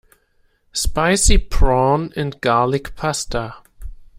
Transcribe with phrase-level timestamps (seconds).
[0.73, 3.57] Spicy prawn and garlic pasta.